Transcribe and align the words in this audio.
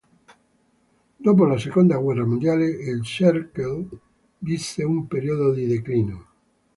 Dopo 1.27 1.45
la 1.45 1.59
seconda 1.59 1.95
guerra 1.97 2.25
mondiale 2.25 2.65
il 2.65 3.03
Cercle 3.03 3.87
visse 4.39 4.81
un 4.83 5.05
periodo 5.05 5.53
di 5.53 5.67
declino. 5.67 6.27